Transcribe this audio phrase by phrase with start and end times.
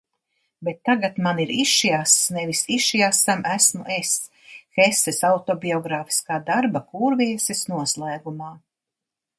[0.67, 4.15] Bet tagad man ir išiass, nevis išiasam esmu es.
[4.81, 8.55] Heses autobiogrāfiskā darba Kūrviesis noslēgumā.